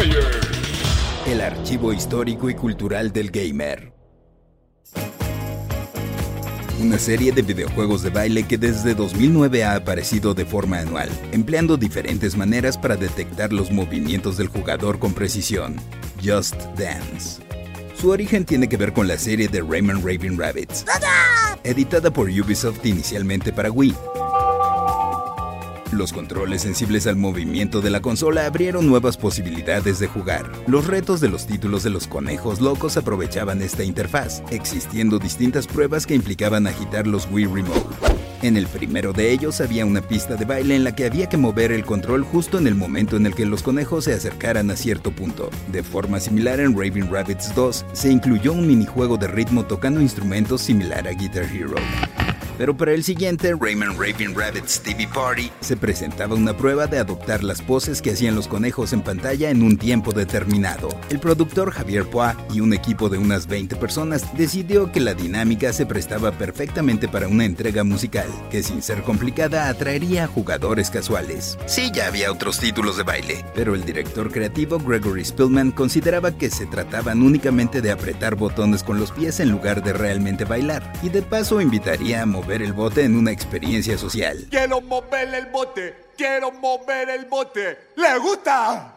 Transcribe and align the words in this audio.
Player. 0.00 0.40
El 1.26 1.42
archivo 1.42 1.92
histórico 1.92 2.48
y 2.48 2.54
cultural 2.54 3.12
del 3.12 3.30
gamer. 3.30 3.92
Una 6.80 6.98
serie 6.98 7.32
de 7.32 7.42
videojuegos 7.42 8.02
de 8.02 8.08
baile 8.08 8.44
que 8.44 8.56
desde 8.56 8.94
2009 8.94 9.62
ha 9.64 9.74
aparecido 9.74 10.32
de 10.32 10.46
forma 10.46 10.78
anual, 10.78 11.10
empleando 11.32 11.76
diferentes 11.76 12.34
maneras 12.34 12.78
para 12.78 12.96
detectar 12.96 13.52
los 13.52 13.70
movimientos 13.70 14.38
del 14.38 14.48
jugador 14.48 14.98
con 14.98 15.12
precisión. 15.12 15.76
Just 16.24 16.56
Dance. 16.78 17.42
Su 17.94 18.08
origen 18.08 18.46
tiene 18.46 18.70
que 18.70 18.78
ver 18.78 18.94
con 18.94 19.06
la 19.06 19.18
serie 19.18 19.48
de 19.48 19.60
Rayman 19.60 19.98
Raven 20.02 20.38
Rabbits, 20.38 20.86
editada 21.62 22.10
por 22.10 22.28
Ubisoft 22.28 22.86
inicialmente 22.86 23.52
para 23.52 23.70
Wii. 23.70 23.94
Los 25.92 26.12
controles 26.12 26.62
sensibles 26.62 27.08
al 27.08 27.16
movimiento 27.16 27.80
de 27.80 27.90
la 27.90 28.00
consola 28.00 28.46
abrieron 28.46 28.86
nuevas 28.86 29.16
posibilidades 29.16 29.98
de 29.98 30.06
jugar. 30.06 30.50
Los 30.68 30.86
retos 30.86 31.20
de 31.20 31.28
los 31.28 31.46
títulos 31.46 31.82
de 31.82 31.90
los 31.90 32.06
conejos 32.06 32.60
locos 32.60 32.96
aprovechaban 32.96 33.60
esta 33.60 33.82
interfaz, 33.82 34.42
existiendo 34.50 35.18
distintas 35.18 35.66
pruebas 35.66 36.06
que 36.06 36.14
implicaban 36.14 36.68
agitar 36.68 37.08
los 37.08 37.28
Wii 37.32 37.46
Remote. 37.46 38.10
En 38.42 38.56
el 38.56 38.68
primero 38.68 39.12
de 39.12 39.32
ellos 39.32 39.60
había 39.60 39.84
una 39.84 40.00
pista 40.00 40.36
de 40.36 40.44
baile 40.44 40.76
en 40.76 40.84
la 40.84 40.94
que 40.94 41.06
había 41.06 41.28
que 41.28 41.36
mover 41.36 41.72
el 41.72 41.84
control 41.84 42.22
justo 42.22 42.56
en 42.56 42.68
el 42.68 42.76
momento 42.76 43.16
en 43.16 43.26
el 43.26 43.34
que 43.34 43.44
los 43.44 43.62
conejos 43.62 44.04
se 44.04 44.14
acercaran 44.14 44.70
a 44.70 44.76
cierto 44.76 45.10
punto. 45.10 45.50
De 45.72 45.82
forma 45.82 46.20
similar 46.20 46.60
en 46.60 46.72
Raven 46.72 47.12
Rabbits 47.12 47.52
2, 47.54 47.86
se 47.92 48.10
incluyó 48.10 48.52
un 48.52 48.66
minijuego 48.66 49.18
de 49.18 49.26
ritmo 49.26 49.64
tocando 49.64 50.00
instrumentos 50.00 50.62
similar 50.62 51.06
a 51.08 51.10
Guitar 51.10 51.44
Hero. 51.44 51.74
Pero 52.60 52.76
para 52.76 52.92
el 52.92 53.04
siguiente, 53.04 53.54
Rayman 53.58 53.98
Raven 53.98 54.34
Rabbits 54.34 54.82
TV 54.82 55.08
Party, 55.08 55.50
se 55.60 55.78
presentaba 55.78 56.34
una 56.34 56.54
prueba 56.54 56.86
de 56.86 56.98
adoptar 56.98 57.42
las 57.42 57.62
poses 57.62 58.02
que 58.02 58.10
hacían 58.10 58.34
los 58.34 58.48
conejos 58.48 58.92
en 58.92 59.00
pantalla 59.00 59.48
en 59.48 59.62
un 59.62 59.78
tiempo 59.78 60.12
determinado. 60.12 60.90
El 61.08 61.20
productor 61.20 61.70
Javier 61.70 62.04
Poa 62.04 62.36
y 62.52 62.60
un 62.60 62.74
equipo 62.74 63.08
de 63.08 63.16
unas 63.16 63.46
20 63.46 63.76
personas 63.76 64.36
decidió 64.36 64.92
que 64.92 65.00
la 65.00 65.14
dinámica 65.14 65.72
se 65.72 65.86
prestaba 65.86 66.32
perfectamente 66.32 67.08
para 67.08 67.28
una 67.28 67.46
entrega 67.46 67.82
musical, 67.82 68.28
que 68.50 68.62
sin 68.62 68.82
ser 68.82 69.04
complicada 69.04 69.70
atraería 69.70 70.24
a 70.24 70.28
jugadores 70.28 70.90
casuales. 70.90 71.56
Sí, 71.64 71.90
ya 71.94 72.08
había 72.08 72.30
otros 72.30 72.60
títulos 72.60 72.98
de 72.98 73.04
baile, 73.04 73.42
pero 73.54 73.74
el 73.74 73.86
director 73.86 74.30
creativo 74.30 74.78
Gregory 74.78 75.24
Spillman 75.24 75.70
consideraba 75.70 76.36
que 76.36 76.50
se 76.50 76.66
trataban 76.66 77.22
únicamente 77.22 77.80
de 77.80 77.90
apretar 77.90 78.34
botones 78.34 78.82
con 78.82 79.00
los 79.00 79.12
pies 79.12 79.40
en 79.40 79.50
lugar 79.50 79.82
de 79.82 79.94
realmente 79.94 80.44
bailar, 80.44 80.92
y 81.02 81.08
de 81.08 81.22
paso 81.22 81.62
invitaría 81.62 82.20
a 82.20 82.26
mover 82.26 82.49
el 82.52 82.72
bote 82.72 83.04
en 83.04 83.16
una 83.16 83.30
experiencia 83.30 83.96
social. 83.96 84.46
Quiero 84.50 84.80
mover 84.80 85.34
el 85.34 85.46
bote. 85.46 85.94
Quiero 86.16 86.50
mover 86.52 87.08
el 87.10 87.24
bote. 87.26 87.78
¿Le 87.96 88.18
gusta? 88.18 88.94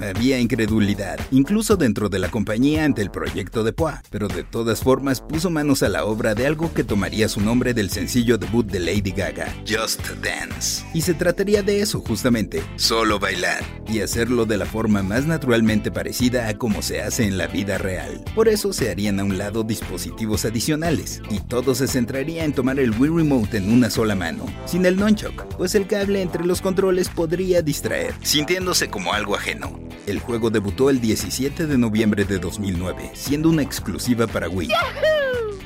Había 0.00 0.38
incredulidad, 0.38 1.18
incluso 1.30 1.76
dentro 1.76 2.08
de 2.08 2.18
la 2.18 2.30
compañía 2.30 2.84
ante 2.84 3.02
el 3.02 3.10
proyecto 3.10 3.64
de 3.64 3.72
Poa, 3.72 4.02
pero 4.10 4.28
de 4.28 4.44
todas 4.44 4.80
formas 4.80 5.20
puso 5.20 5.50
manos 5.50 5.82
a 5.82 5.88
la 5.88 6.04
obra 6.04 6.34
de 6.34 6.46
algo 6.46 6.72
que 6.72 6.84
tomaría 6.84 7.28
su 7.28 7.40
nombre 7.40 7.74
del 7.74 7.90
sencillo 7.90 8.38
debut 8.38 8.66
de 8.66 8.80
Lady 8.80 9.12
Gaga, 9.12 9.54
Just 9.68 10.06
Dance. 10.22 10.84
Y 10.94 11.02
se 11.02 11.14
trataría 11.14 11.62
de 11.62 11.80
eso 11.80 12.00
justamente, 12.00 12.62
solo 12.76 13.18
bailar, 13.18 13.64
y 13.88 14.00
hacerlo 14.00 14.46
de 14.46 14.56
la 14.56 14.66
forma 14.66 15.02
más 15.02 15.26
naturalmente 15.26 15.90
parecida 15.90 16.48
a 16.48 16.54
como 16.54 16.82
se 16.82 17.02
hace 17.02 17.24
en 17.24 17.38
la 17.38 17.46
vida 17.46 17.78
real. 17.78 18.22
Por 18.34 18.48
eso 18.48 18.72
se 18.72 18.90
harían 18.90 19.20
a 19.20 19.24
un 19.24 19.38
lado 19.38 19.64
dispositivos 19.64 20.44
adicionales, 20.44 21.22
y 21.30 21.40
todo 21.40 21.74
se 21.74 21.88
centraría 21.88 22.44
en 22.44 22.52
tomar 22.52 22.78
el 22.78 22.90
Wii 22.98 23.10
Remote 23.16 23.56
en 23.56 23.72
una 23.72 23.90
sola 23.90 24.14
mano, 24.14 24.46
sin 24.66 24.86
el 24.86 24.96
nunchuck, 24.96 25.44
pues 25.56 25.74
el 25.74 25.86
cable 25.86 26.22
entre 26.22 26.44
los 26.44 26.60
controles 26.60 27.08
podría 27.08 27.62
distraer, 27.62 28.14
sintiéndose 28.22 28.88
como 28.88 29.12
algo 29.12 29.34
ajeno. 29.34 29.79
El 30.06 30.20
juego 30.20 30.50
debutó 30.50 30.90
el 30.90 31.00
17 31.00 31.66
de 31.66 31.78
noviembre 31.78 32.24
de 32.24 32.38
2009, 32.38 33.10
siendo 33.14 33.48
una 33.48 33.62
exclusiva 33.62 34.26
para 34.26 34.48
Wii. 34.48 34.70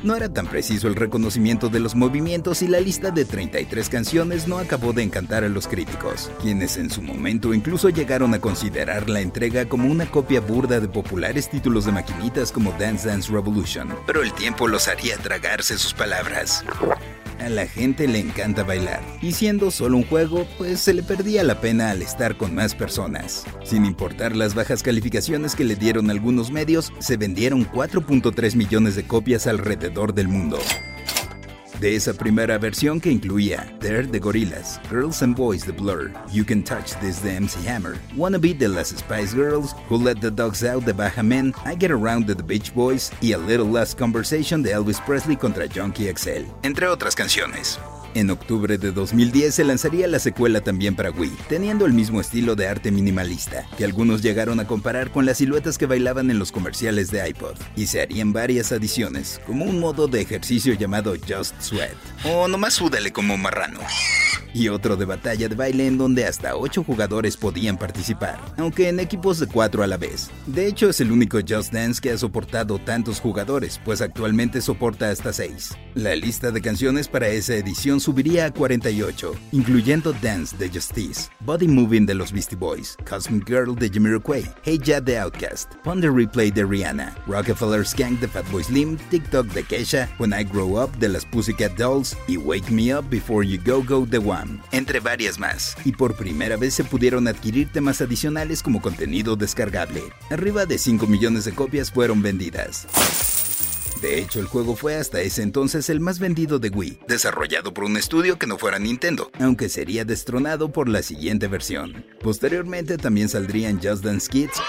No 0.05 0.15
era 0.15 0.29
tan 0.29 0.47
preciso 0.47 0.87
el 0.87 0.97
reconocimiento 0.97 1.71
de 1.71 1.81
los 1.81 1.95
movimientos 1.95 2.61
y 2.61 2.69
la 2.69 2.79
lista 2.79 3.11
de 3.11 3.25
33 3.25 3.89
canciones 3.89 4.47
no 4.47 4.59
acabó 4.59 4.93
de 4.93 5.03
encantar 5.03 5.45
a 5.45 5.49
los 5.49 5.67
críticos, 5.67 6.31
quienes 6.43 6.77
en 6.77 6.91
su 6.91 7.01
momento 7.01 7.55
incluso 7.55 7.89
llegaron 7.89 8.34
a 8.34 8.39
considerar 8.39 9.09
la 9.09 9.23
entrega 9.23 9.67
como 9.67 9.91
una 9.91 10.05
copia 10.05 10.43
burda 10.43 10.79
de 10.79 10.89
populares 10.89 11.49
títulos 11.49 11.87
de 11.87 11.93
maquinitas 11.93 12.53
como 12.53 12.73
Dance 12.73 13.09
Dance 13.09 13.33
Revolution, 13.33 13.95
pero 14.07 14.23
el 14.23 14.34
tiempo 14.34 14.69
los 14.69 14.89
haría 14.89 15.17
tragarse 15.17 15.79
sus 15.79 15.95
palabras. 15.95 16.63
A 17.44 17.50
la 17.50 17.66
gente 17.66 18.09
le 18.09 18.21
encanta 18.21 18.62
bailar, 18.62 19.03
y 19.21 19.32
siendo 19.32 19.71
solo 19.71 19.99
un 19.99 20.06
juego, 20.06 20.47
pues 20.56 20.81
se 20.81 20.94
le 20.94 21.03
perdía 21.03 21.44
la 21.44 21.60
pena 21.60 21.91
al 21.91 22.00
estar 22.00 22.38
con 22.38 22.55
más 22.55 22.75
personas. 22.75 23.44
Sin 23.65 23.84
importar 23.84 24.34
las 24.34 24.55
bajas 24.55 24.82
calificaciones 24.82 25.54
que 25.54 25.65
le 25.65 25.77
dieron 25.77 26.10
algunos 26.10 26.50
medios, 26.50 26.91
se 27.00 27.19
vendieron 27.19 27.71
4.3 27.71 28.56
millones 28.56 28.97
de 28.97 29.06
copias 29.06 29.47
alrededor 29.47 30.15
del 30.15 30.28
mundo. 30.28 30.59
De 31.84 31.97
esa 31.97 32.15
primera 32.15 32.56
versión 32.56 32.99
que 32.99 33.12
incluía 33.12 33.71
Dare 33.78 34.06
the 34.06 34.19
Gorillaz, 34.19 34.81
Girls 34.89 35.22
and 35.22 35.37
Boys 35.37 35.67
the 35.67 35.71
Blur, 35.71 36.11
You 36.33 36.43
Can 36.43 36.65
Touch 36.65 36.99
This 36.99 37.19
the 37.19 37.39
MC 37.39 37.59
Hammer, 37.69 37.99
Wannabe 38.17 38.55
de 38.55 38.69
las 38.69 38.89
Spice 38.89 39.34
Girls, 39.34 39.77
Who 39.91 39.99
Let 39.99 40.21
the 40.22 40.31
Dogs 40.31 40.65
Out 40.65 40.87
de 40.87 40.95
Baja 40.95 41.22
Men, 41.22 41.53
I 41.67 41.77
Get 41.78 41.91
Around 41.91 42.27
de 42.27 42.37
The 42.37 42.43
Beach 42.43 42.72
Boys 42.72 43.12
y 43.21 43.34
A 43.34 43.37
Little 43.37 43.71
Last 43.71 43.99
Conversation 43.99 44.62
de 44.62 44.72
Elvis 44.72 44.99
Presley 45.00 45.37
contra 45.37 45.69
Junkie 45.69 46.11
XL, 46.11 46.47
entre 46.62 46.87
otras 46.87 47.15
canciones. 47.15 47.78
En 48.15 48.31
octubre 48.31 48.79
de 48.79 48.93
2010 48.93 49.53
se 49.53 49.65
lanzaría 49.65 50.07
la 50.07 50.21
secuela 50.21 50.61
también 50.61 50.95
para 50.95 51.11
Wii, 51.11 51.37
teniendo 51.49 51.85
el 51.85 51.93
mismo 51.93 52.21
estilo 52.21 52.55
de 52.55 52.69
arte 52.69 52.93
minimalista, 52.93 53.67
que 53.77 53.85
algunos 53.85 54.23
llegaron 54.23 54.61
a 54.61 54.69
comparar 54.69 55.11
con 55.11 55.27
las 55.27 55.39
siluetas 55.39 55.79
que 55.79 55.87
bailaban 55.87 56.31
en 56.31 56.39
los 56.39 56.53
comerciales 56.53 57.11
de 57.11 57.29
iPod, 57.29 57.57
y 57.75 57.87
se 57.87 58.01
harían 58.01 58.33
varias 58.33 58.71
adiciones, 58.71 59.41
como 59.47 59.65
un 59.65 59.81
modo 59.81 60.07
de 60.07 60.21
ejercicio 60.21 60.75
llamado 60.75 61.15
Just 61.29 61.61
Sweat, 61.61 61.97
o 62.25 62.47
nomás 62.47 62.75
súdale 62.75 63.13
como 63.13 63.37
marrano 63.37 63.81
y 64.54 64.69
otro 64.69 64.97
de 64.97 65.04
batalla 65.04 65.48
de 65.48 65.54
baile 65.56 65.87
en 65.87 65.98
donde 65.98 66.25
hasta 66.25 66.56
8 66.56 66.84
jugadores 66.84 67.37
podían 67.37 67.76
participar, 67.76 68.41
aunque 68.56 68.88
en 68.88 69.00
equipos 69.00 69.41
de 69.41 69.48
4 69.48 69.82
a 69.82 69.87
la 69.87 69.97
vez. 69.97 70.31
De 70.47 70.66
hecho, 70.66 70.88
es 70.88 71.00
el 71.00 71.10
único 71.10 71.38
Just 71.47 71.72
Dance 71.72 72.00
que 72.00 72.12
ha 72.12 72.19
soportado 72.19 72.78
tantos 72.78 73.20
jugadores, 73.20 73.81
pues 73.84 74.00
actualmente 74.00 74.60
soporta 74.60 75.10
hasta 75.10 75.32
6. 75.32 75.76
La 75.94 76.15
lista 76.15 76.53
de 76.53 76.62
canciones 76.62 77.09
para 77.09 77.28
esa 77.28 77.54
edición 77.54 78.00
subiría 78.00 78.47
a 78.47 78.50
48, 78.53 79.34
incluyendo 79.53 80.12
Dance 80.22 80.56
de 80.56 80.69
Justice, 80.69 81.28
Body 81.41 81.69
Moving 81.69 82.06
de 82.06 82.15
los 82.15 82.32
Beastie 82.32 82.56
Boys, 82.56 82.97
Cosmic 83.09 83.47
Girl 83.47 83.75
de 83.75 83.91
Jamiroquai, 83.91 84.44
Hey 84.62 84.78
Ya 84.82 85.00
de 85.00 85.19
Outkast, 85.19 85.75
Ponder 85.82 86.12
Replay 86.12 86.53
de 86.53 86.65
Rihanna, 86.65 87.16
Rockefeller 87.27 87.84
Skank 87.84 88.21
de 88.21 88.28
Fatboy 88.28 88.62
Slim, 88.62 88.97
TikTok 89.10 89.48
de 89.48 89.65
Kesha, 89.65 90.09
When 90.18 90.33
I 90.33 90.45
Grow 90.45 90.80
Up 90.80 90.97
de 90.98 91.09
las 91.09 91.24
Pussycat 91.27 91.77
Dolls 91.77 92.16
y 92.28 92.36
Wake 92.36 92.71
Me 92.71 92.95
Up 92.95 93.09
Before 93.10 93.45
You 93.45 93.59
Go 93.65 93.83
Go 93.83 94.07
de 94.07 94.18
One 94.18 94.44
entre 94.73 95.01
varias 95.01 95.39
más. 95.39 95.77
Y 95.85 95.93
por 95.93 96.17
primera 96.17 96.57
vez 96.57 96.75
se 96.75 96.85
pudieron 96.85 97.29
adquirir 97.29 97.71
temas 97.73 98.01
adicionales 98.01 98.63
como 98.63 98.81
contenido 98.81 99.37
descargable. 99.37 100.03
Arriba 100.31 100.67
de 100.67 100.79
5 100.79 101.07
millones 101.07 101.45
de 101.45 101.53
copias 101.53 101.91
fueron 101.91 102.23
vendidas. 102.23 102.87
De 104.01 104.19
hecho, 104.19 104.39
el 104.39 104.47
juego 104.47 104.77
fue 104.77 104.97
hasta 104.97 105.23
ese 105.23 105.43
entonces 105.43 105.89
el 105.89 105.99
más 106.01 106.19
vendido 106.19 106.59
de 106.59 106.69
Wii, 106.69 106.99
desarrollado 107.09 107.73
por 107.73 107.85
un 107.85 107.97
estudio 107.97 108.39
que 108.39 108.47
no 108.47 108.59
fuera 108.59 108.79
Nintendo, 108.79 109.31
aunque 109.41 109.71
sería 109.71 110.05
destronado 110.05 110.71
por 110.71 110.91
la 110.91 111.03
siguiente 111.03 111.49
versión. 111.49 112.05
Posteriormente 112.21 112.99
también 112.99 113.31
saldrían 113.31 113.81
Just 113.83 114.05
Dance 114.05 114.29
Kids 114.29 114.61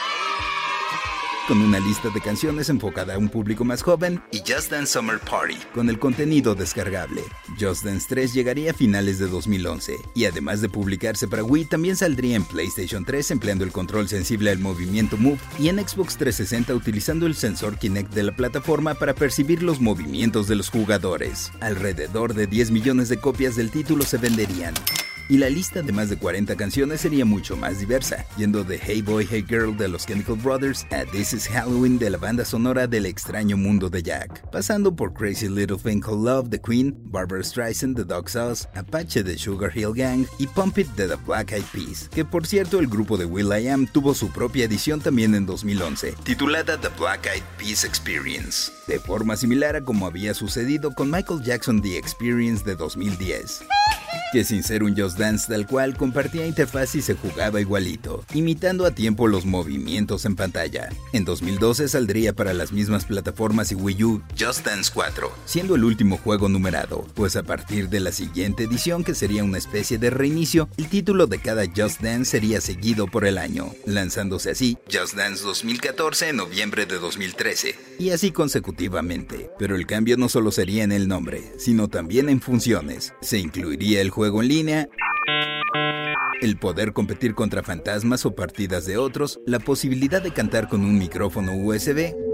con 1.47 1.61
una 1.61 1.79
lista 1.79 2.09
de 2.09 2.21
canciones 2.21 2.69
enfocada 2.69 3.15
a 3.15 3.17
un 3.17 3.29
público 3.29 3.63
más 3.63 3.81
joven, 3.81 4.21
y 4.31 4.39
Just 4.39 4.71
Dance 4.71 4.93
Summer 4.93 5.19
Party, 5.19 5.57
con 5.73 5.89
el 5.89 5.99
contenido 5.99 6.55
descargable. 6.55 7.21
Just 7.59 7.83
Dance 7.83 8.07
3 8.09 8.33
llegaría 8.33 8.71
a 8.71 8.73
finales 8.73 9.19
de 9.19 9.27
2011, 9.27 9.97
y 10.13 10.25
además 10.25 10.61
de 10.61 10.69
publicarse 10.69 11.27
para 11.27 11.43
Wii, 11.43 11.65
también 11.65 11.95
saldría 11.95 12.35
en 12.35 12.45
PlayStation 12.45 13.05
3 13.05 13.31
empleando 13.31 13.63
el 13.63 13.71
control 13.71 14.07
sensible 14.07 14.49
al 14.51 14.59
movimiento 14.59 15.17
Move, 15.17 15.39
y 15.59 15.69
en 15.69 15.77
Xbox 15.77 16.17
360 16.17 16.73
utilizando 16.73 17.27
el 17.27 17.35
sensor 17.35 17.77
Kinect 17.77 18.13
de 18.13 18.23
la 18.23 18.35
plataforma 18.35 18.95
para 18.95 19.13
percibir 19.13 19.63
los 19.63 19.79
movimientos 19.79 20.47
de 20.47 20.55
los 20.55 20.69
jugadores. 20.69 21.51
Alrededor 21.61 22.33
de 22.33 22.47
10 22.47 22.71
millones 22.71 23.09
de 23.09 23.17
copias 23.17 23.55
del 23.55 23.71
título 23.71 24.03
se 24.03 24.17
venderían 24.17 24.73
y 25.29 25.37
la 25.37 25.49
lista 25.49 25.81
de 25.81 25.91
más 25.91 26.09
de 26.09 26.17
40 26.17 26.55
canciones 26.55 27.01
sería 27.01 27.25
mucho 27.25 27.57
más 27.57 27.79
diversa, 27.79 28.25
yendo 28.37 28.63
de 28.63 28.79
Hey 28.81 29.01
Boy 29.01 29.27
Hey 29.29 29.45
Girl 29.47 29.75
de 29.75 29.87
los 29.87 30.05
Chemical 30.05 30.35
Brothers 30.35 30.85
a 30.91 31.05
This 31.11 31.33
Is 31.33 31.47
Halloween 31.47 31.97
de 31.97 32.09
la 32.09 32.17
banda 32.17 32.45
sonora 32.45 32.87
del 32.87 33.05
extraño 33.05 33.57
mundo 33.57 33.89
de 33.89 34.03
Jack, 34.03 34.49
pasando 34.51 34.95
por 34.95 35.13
Crazy 35.13 35.47
Little 35.47 35.77
Thing 35.77 35.99
Called 35.99 36.23
Love 36.23 36.49
de 36.49 36.61
Queen, 36.61 36.95
Barbara 37.05 37.43
Streisand 37.43 37.97
de 37.97 38.03
Dog 38.03 38.29
Sauce, 38.29 38.67
Apache 38.75 39.23
de 39.23 39.37
Sugar 39.37 39.71
Hill 39.75 39.93
Gang 39.93 40.25
y 40.37 40.47
Pump 40.47 40.77
It 40.77 40.87
de 40.95 41.07
The 41.07 41.15
Black 41.25 41.51
Eyed 41.51 41.65
Peas, 41.73 42.09
que 42.09 42.25
por 42.25 42.45
cierto 42.45 42.79
el 42.79 42.87
grupo 42.87 43.17
de 43.17 43.25
Will 43.25 43.51
I 43.51 43.67
Am 43.69 43.87
tuvo 43.87 44.13
su 44.13 44.31
propia 44.31 44.65
edición 44.65 45.01
también 45.01 45.35
en 45.35 45.45
2011, 45.45 46.15
titulada 46.23 46.79
The 46.79 46.89
Black 46.99 47.25
Eyed 47.25 47.43
Peas 47.57 47.83
Experience, 47.83 48.71
de 48.87 48.99
forma 48.99 49.35
similar 49.37 49.75
a 49.75 49.81
como 49.81 50.05
había 50.05 50.33
sucedido 50.33 50.93
con 50.93 51.09
Michael 51.09 51.41
Jackson 51.43 51.81
The 51.81 51.97
Experience 51.97 52.63
de 52.63 52.75
2010 52.75 53.63
que 54.31 54.43
sin 54.43 54.63
ser 54.63 54.83
un 54.83 54.95
Just 54.95 55.17
Dance 55.17 55.47
tal 55.47 55.67
cual 55.67 55.95
compartía 55.95 56.45
interfaz 56.45 56.95
y 56.95 57.01
se 57.01 57.15
jugaba 57.15 57.61
igualito, 57.61 58.23
imitando 58.33 58.85
a 58.85 58.91
tiempo 58.91 59.27
los 59.27 59.45
movimientos 59.45 60.25
en 60.25 60.35
pantalla. 60.35 60.89
En 61.13 61.25
2012 61.25 61.87
saldría 61.87 62.33
para 62.33 62.53
las 62.53 62.71
mismas 62.71 63.05
plataformas 63.05 63.71
y 63.71 63.75
Wii 63.75 64.03
U 64.03 64.21
Just 64.39 64.65
Dance 64.65 64.91
4, 64.93 65.31
siendo 65.45 65.75
el 65.75 65.83
último 65.83 66.17
juego 66.17 66.49
numerado, 66.49 67.05
pues 67.13 67.35
a 67.35 67.43
partir 67.43 67.89
de 67.89 67.99
la 67.99 68.11
siguiente 68.11 68.63
edición 68.63 69.03
que 69.03 69.15
sería 69.15 69.43
una 69.43 69.57
especie 69.57 69.97
de 69.97 70.09
reinicio, 70.09 70.69
el 70.77 70.89
título 70.89 71.27
de 71.27 71.39
cada 71.39 71.65
Just 71.65 72.01
Dance 72.01 72.31
sería 72.31 72.61
seguido 72.61 73.07
por 73.07 73.25
el 73.25 73.37
año, 73.37 73.71
lanzándose 73.85 74.51
así 74.51 74.77
Just 74.91 75.15
Dance 75.15 75.43
2014 75.43 76.29
en 76.29 76.37
noviembre 76.37 76.85
de 76.85 76.99
2013, 76.99 77.75
y 77.99 78.09
así 78.09 78.31
consecutivamente. 78.31 79.49
Pero 79.57 79.75
el 79.75 79.85
cambio 79.85 80.17
no 80.17 80.29
solo 80.29 80.51
sería 80.51 80.83
en 80.83 80.91
el 80.91 81.07
nombre, 81.07 81.53
sino 81.57 81.87
también 81.87 82.29
en 82.29 82.41
funciones. 82.41 83.13
Se 83.21 83.37
incluiría 83.37 84.01
el 84.01 84.09
juego 84.15 84.41
en 84.41 84.47
línea, 84.47 84.89
el 86.41 86.57
poder 86.57 86.93
competir 86.93 87.35
contra 87.35 87.63
fantasmas 87.63 88.25
o 88.25 88.33
partidas 88.33 88.85
de 88.85 88.95
otros, 88.95 89.41
la 89.45 89.59
posibilidad 89.59 90.21
de 90.21 90.31
cantar 90.31 90.69
con 90.69 90.85
un 90.85 90.97
micrófono 90.97 91.53
USB 91.53 92.24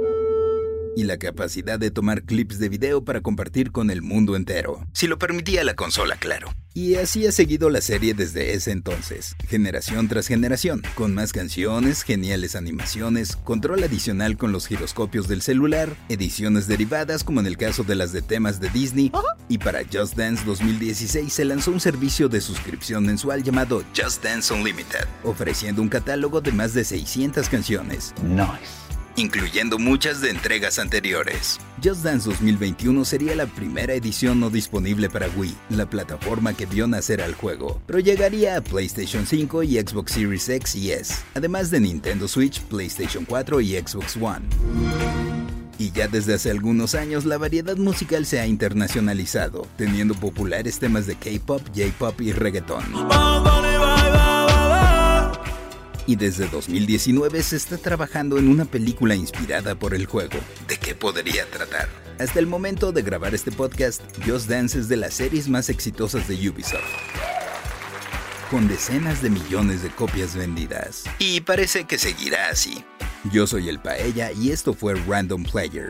y 0.96 1.04
la 1.04 1.18
capacidad 1.18 1.80
de 1.80 1.92
tomar 1.92 2.24
clips 2.24 2.60
de 2.60 2.70
video 2.70 3.04
para 3.04 3.22
compartir 3.22 3.72
con 3.72 3.90
el 3.90 4.02
mundo 4.02 4.36
entero. 4.36 4.86
Si 4.94 5.08
lo 5.08 5.18
permitía 5.18 5.64
la 5.64 5.76
consola, 5.76 6.16
claro. 6.18 6.54
Y 6.74 6.96
así 6.96 7.28
ha 7.28 7.34
seguido 7.34 7.70
la 7.70 7.82
serie 7.82 8.14
desde 8.14 8.54
ese 8.54 8.72
entonces, 8.72 9.36
generación 9.46 10.08
tras 10.08 10.28
generación, 10.28 10.82
con 10.96 11.14
más 11.14 11.34
canciones, 11.34 12.04
geniales 12.04 12.56
animaciones, 12.56 13.36
control 13.36 13.84
adicional 13.84 14.38
con 14.38 14.54
los 14.54 14.68
giroscopios 14.68 15.28
del 15.28 15.42
celular, 15.42 15.90
ediciones 16.08 16.68
derivadas 16.68 17.26
como 17.26 17.42
en 17.42 17.48
el 17.48 17.58
caso 17.58 17.84
de 17.84 17.96
las 17.96 18.14
de 18.14 18.22
temas 18.22 18.62
de 18.62 18.70
Disney, 18.70 19.12
y 19.50 19.58
para 19.58 19.82
Just 19.84 20.16
Dance 20.16 20.46
2016 20.46 21.34
se 21.34 21.44
lanzó 21.44 21.72
un 21.72 21.82
servicio 21.82 22.30
de 22.30 22.40
suscripción 22.40 23.06
mensual 23.06 23.44
llamado 23.44 23.84
Just 23.94 24.24
Dance 24.24 24.54
Unlimited, 24.54 25.08
ofreciendo 25.26 25.82
un 25.82 25.90
catálogo 25.90 26.40
de 26.40 26.54
más 26.54 26.74
de 26.74 26.86
600 26.86 27.50
canciones. 27.50 28.14
Nice 28.24 28.81
incluyendo 29.16 29.78
muchas 29.78 30.22
de 30.22 30.30
entregas 30.30 30.80
anteriores. 30.80 31.60
Just 31.84 32.04
Dance 32.04 32.30
2021 32.30 33.06
sería 33.06 33.36
la 33.36 33.46
primera 33.46 33.94
edición 33.94 34.40
no 34.40 34.50
disponible 34.50 35.10
para 35.10 35.28
Wii, 35.36 35.56
la 35.70 35.86
plataforma 35.86 36.54
que 36.54 36.66
vio 36.66 36.88
nacer 36.88 37.22
al 37.22 37.34
juego, 37.34 37.82
pero 37.88 38.00
llegaría 38.00 38.58
a 38.58 38.62
PlayStation 38.62 39.26
5 39.26 39.64
y 39.64 39.80
Xbox 39.80 40.12
Series 40.12 40.48
X 40.50 40.76
y 40.76 40.92
S, 40.92 41.16
además 41.34 41.72
de 41.72 41.80
Nintendo 41.80 42.28
Switch, 42.28 42.62
PlayStation 42.62 43.26
4 43.26 43.62
y 43.62 43.78
Xbox 43.78 44.18
One. 44.18 44.46
Y 45.78 45.92
ya 45.92 46.08
desde 46.08 46.36
hace 46.36 46.52
algunos 46.52 46.94
años 46.94 47.26
la 47.26 47.40
variedad 47.40 47.76
musical 47.76 48.28
se 48.28 48.40
ha 48.40 48.46
internacionalizado, 48.46 49.68
teniendo 49.78 50.14
populares 50.14 50.78
temas 50.78 51.08
de 51.08 51.16
K-pop, 51.16 51.62
J-pop 51.76 52.22
y 52.22 52.32
reggaeton 52.32 52.84
y 56.08 56.16
desde 56.16 56.48
2019 56.48 57.44
se 57.44 57.56
está 57.56 57.78
trabajando 57.78 58.38
en 58.38 58.50
una 58.50 58.66
película 58.66 59.16
inspirada 59.16 59.76
por 59.76 59.94
el 59.94 60.06
juego. 60.06 60.40
¿De 60.68 60.78
qué 60.78 60.96
podría 60.96 61.46
tratar? 61.46 61.90
Hasta 62.20 62.40
el 62.40 62.48
momento 62.48 62.92
de 62.92 63.02
grabar 63.02 63.34
este 63.34 63.52
podcast, 63.52 64.02
Just 64.26 64.50
Dance 64.50 64.78
es 64.78 64.88
de 64.88 64.98
las 64.98 65.14
series 65.14 65.48
más 65.50 65.70
exitosas 65.70 66.28
de 66.28 66.50
Ubisoft 66.50 66.84
con 68.52 68.68
decenas 68.68 69.22
de 69.22 69.30
millones 69.30 69.82
de 69.82 69.90
copias 69.90 70.36
vendidas. 70.36 71.06
Y 71.20 71.40
parece 71.40 71.86
que 71.86 71.98
seguirá 71.98 72.50
así. 72.50 72.84
Yo 73.32 73.48
soy 73.48 73.70
el 73.70 73.80
Paella 73.80 74.34
y 74.34 74.52
esto 74.52 74.74
fue 74.74 74.96
Random 74.96 75.44
Player. 75.44 75.90